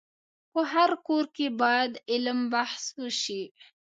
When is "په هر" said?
0.51-0.91